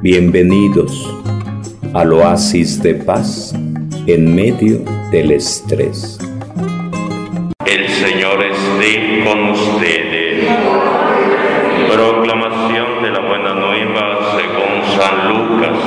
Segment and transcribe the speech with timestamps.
[0.00, 1.12] Bienvenidos
[1.92, 3.52] al oasis de paz
[4.06, 4.78] en medio
[5.10, 6.20] del estrés.
[7.66, 10.46] El Señor esté con ustedes.
[11.92, 15.78] Proclamación de la buena nueva según San Lucas.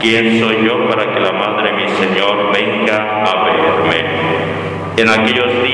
[0.00, 4.04] ¿Quién soy yo para que la Madre de mi Señor venga a verme?
[4.96, 5.73] En aquellos días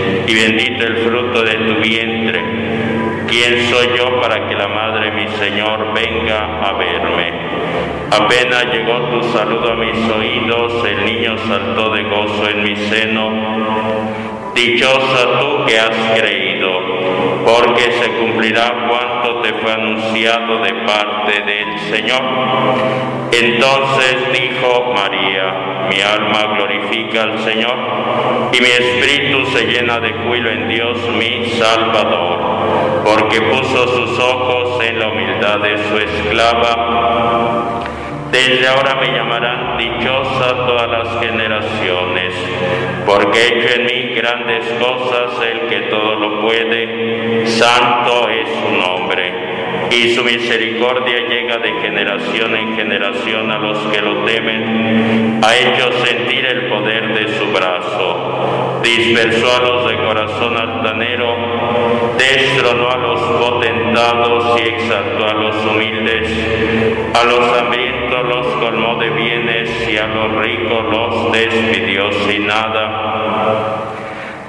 [0.31, 2.41] y bendito el fruto de tu vientre.
[3.27, 7.33] ¿Quién soy yo para que la madre de mi Señor venga a verme?
[8.11, 13.29] Apenas llegó tu saludo a mis oídos, el niño saltó de gozo en mi seno.
[14.55, 16.79] Dichosa tú que has creído,
[17.45, 22.21] porque se cumplirá cuanto te fue anunciado de parte del Señor.
[23.33, 25.60] Entonces dijo María,
[25.91, 27.75] mi alma glorifica al Señor
[28.53, 34.81] y mi espíritu se llena de júbilo en Dios mi Salvador, porque puso sus ojos
[34.85, 37.81] en la humildad de su esclava.
[38.31, 42.33] Desde ahora me llamarán dichosa todas las generaciones,
[43.05, 48.71] porque he hecho en mí grandes cosas el que todo lo puede, santo es su
[48.77, 49.40] nombre,
[49.91, 55.91] y su misericordia llega de generación en generación a los que lo temen, ha hecho
[56.05, 61.35] sentir el poder de su brazo, dispersó a los de corazón altanero,
[62.17, 69.09] destronó a los potentados y exaltó a los humildes, a los hambrientos los colmó de
[69.09, 73.70] bienes y a los ricos los despidió sin nada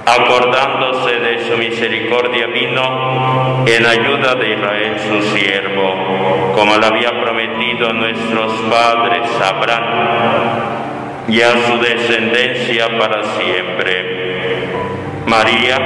[0.05, 7.93] acordándose de su misericordia, vino en ayuda de Israel su siervo, como lo había prometido
[7.93, 10.83] nuestros padres Abraham
[11.27, 14.33] y a su descendencia para siempre.
[15.25, 15.79] María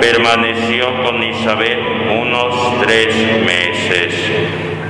[0.00, 1.78] permaneció con Isabel
[2.10, 3.14] unos tres
[3.44, 4.32] meses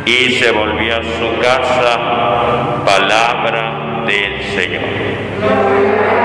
[0.07, 6.22] y se volvió a su casa, palabra del Señor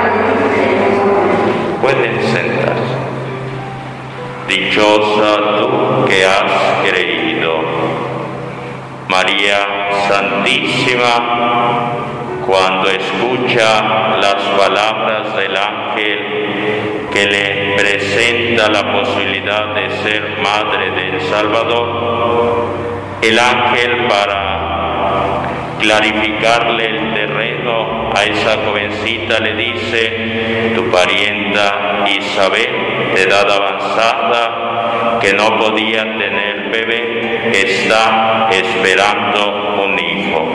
[4.47, 7.59] Dichosa tú que has creído.
[9.09, 11.91] María Santísima,
[12.45, 21.21] cuando escucha las palabras del ángel que le presenta la posibilidad de ser madre del
[21.21, 22.67] Salvador,
[23.21, 24.57] el ángel para
[25.79, 35.33] clarificarle el terreno a esa jovencita le dice, tu parienta Isabel, de edad avanzada, que
[35.33, 40.47] no podía tener bebé, está esperando un hijo.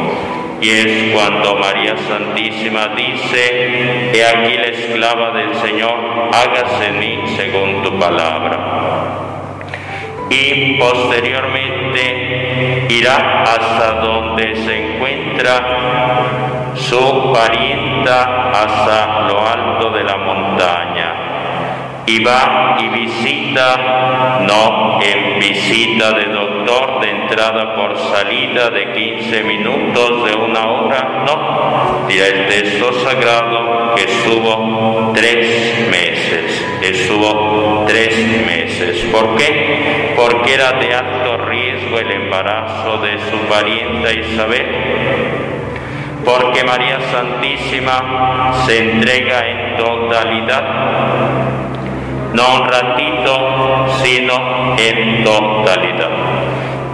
[0.61, 7.21] Y es cuando María Santísima dice, he aquí la esclava del Señor, hágase en mí
[7.37, 9.29] según tu palabra
[10.31, 21.33] y posteriormente irá hasta donde se encuentra su parienta hasta lo alto de la montaña
[22.07, 29.45] y va y visita, no en visita de doctor de entrada por salida de 15
[29.45, 38.17] minutos, de una hora, no, dirá el texto sagrado que estuvo tres meses, estuvo tres
[38.47, 39.05] meses.
[39.13, 40.13] ¿Por qué?
[40.17, 45.62] Porque era de alto riesgo el embarazo de su parienta Isabel
[46.25, 50.83] porque María Santísima se entrega en totalidad
[52.35, 56.11] no un ratito, sino en totalidad.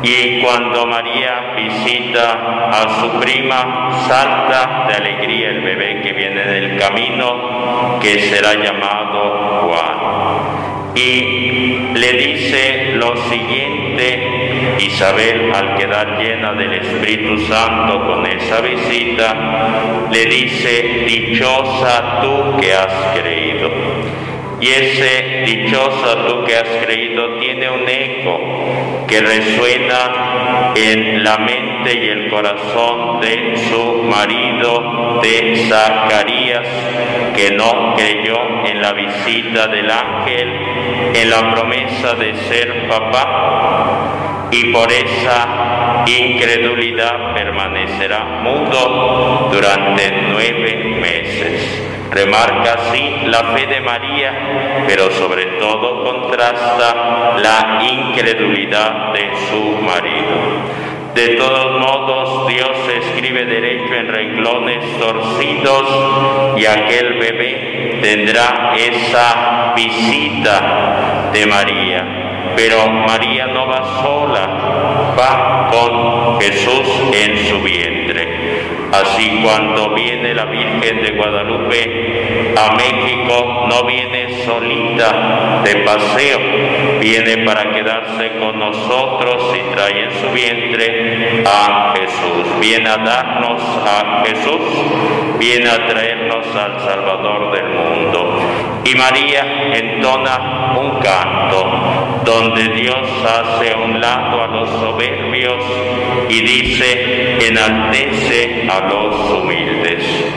[0.02, 6.78] Y cuando María visita a su prima, salta de alegría el bebé que viene del
[6.78, 10.94] camino, que será llamado Juan.
[10.94, 14.47] Y le dice lo siguiente,
[14.78, 22.74] Isabel al quedar llena del Espíritu Santo con esa visita, le dice, dichosa tú que
[22.74, 23.70] has creído
[24.60, 28.40] y ese dichosa tú que has creído tiene un eco
[29.06, 36.66] que resuena en la mente y el corazón de su marido de Zacarías,
[37.36, 38.36] que no creyó
[38.66, 40.52] en la visita del ángel,
[41.14, 44.17] en la promesa de ser papá,
[44.50, 51.84] y por esa incredulidad permanecerá mudo durante nueve meses.
[52.10, 60.88] Remarca así la fe de María, pero sobre todo contrasta la incredulidad de su marido.
[61.14, 71.30] De todos modos, Dios escribe derecho en renglones torcidos y aquel bebé tendrá esa visita
[71.32, 72.27] de María.
[72.58, 78.26] Pero María no va sola, va con Jesús en su vientre.
[78.90, 86.40] Así cuando viene la Virgen de Guadalupe a México, no viene solita de paseo,
[86.98, 92.58] viene para quedarse con nosotros y trae en su vientre a Jesús.
[92.60, 98.40] Viene a darnos a Jesús, viene a traernos al Salvador del mundo.
[98.84, 99.44] Y María
[99.74, 101.77] entona un canto
[102.28, 105.64] donde Dios hace un lado a los soberbios
[106.28, 109.57] y dice, enaltece a los humildes.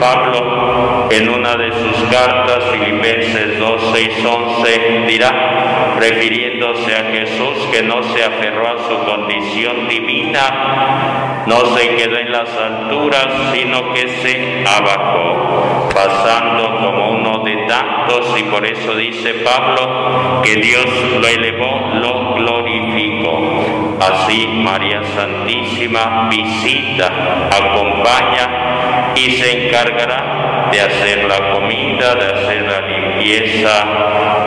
[0.02, 7.84] Pablo, en una de sus cartas, Filipenses 2, 6, 11, dirá, refiriéndose a Jesús que
[7.84, 14.08] no se aferró a su condición divina, no se quedó en las alturas, sino que
[14.08, 20.86] se abajó, pasando como uno de tantos, y por eso dice Pablo que Dios
[21.20, 22.91] lo elevó, lo glorificó.
[24.02, 27.06] Así María Santísima visita,
[27.50, 33.84] acompaña y se encargará de hacer la comida, de hacer la limpieza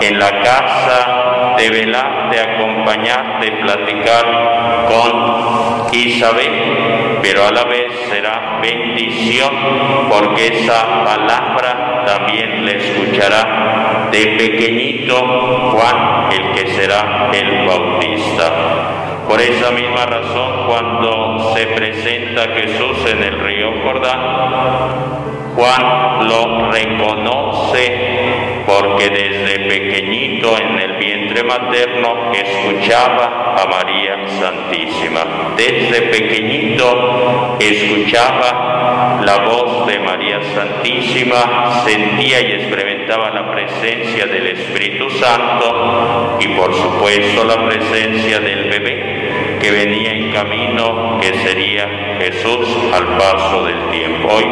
[0.01, 4.25] en la casa, de velar, de acompañar, de platicar
[4.89, 9.51] con Isabel, pero a la vez será bendición
[10.09, 15.15] porque esa palabra también le escuchará de pequeñito
[15.71, 18.94] Juan, el que será el bautista.
[19.27, 25.25] Por esa misma razón, cuando se presenta Jesús en el río Jordán,
[25.55, 35.53] Juan lo reconoce porque desde pequeñito en el vientre materno escuchaba a María Santísima.
[35.55, 45.09] Desde pequeñito escuchaba la voz de María Santísima, sentía y experimentaba la presencia del Espíritu
[45.11, 49.14] Santo y por supuesto la presencia del bebé
[49.65, 54.27] que venía en camino, que sería Jesús al paso del tiempo.
[54.31, 54.45] Hoy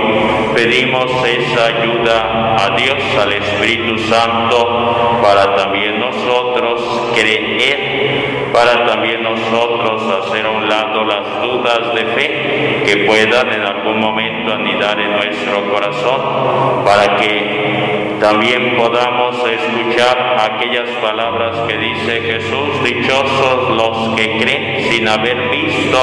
[0.55, 10.01] pedimos esa ayuda a Dios, al Espíritu Santo, para también nosotros creer, para también nosotros
[10.25, 15.11] hacer a un lado las dudas de fe que puedan en algún momento anidar en
[15.11, 17.82] nuestro corazón, para que
[18.23, 25.97] también podamos escuchar aquellas palabras que dice Jesús, dichosos los que creen sin haber visto.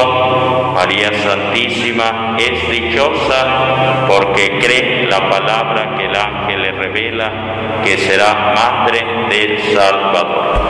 [0.74, 8.52] María Santísima es dichosa porque cree la palabra que el ángel le revela, que será
[8.54, 9.00] madre
[9.30, 10.60] del Salvador.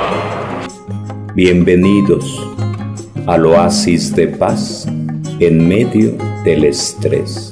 [1.35, 2.47] Bienvenidos
[3.27, 4.87] al oasis de paz
[5.41, 6.13] en medio
[6.45, 7.51] del estrés.